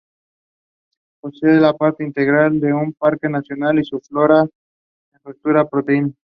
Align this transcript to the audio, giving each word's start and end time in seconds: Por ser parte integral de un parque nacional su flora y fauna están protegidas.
Por 1.19 1.35
ser 1.37 1.61
parte 1.77 2.03
integral 2.03 2.59
de 2.59 2.73
un 2.73 2.91
parque 2.91 3.29
nacional 3.29 3.79
su 3.85 3.99
flora 3.99 4.45
y 4.47 5.19
fauna 5.19 5.35
están 5.37 5.69
protegidas. 5.69 6.11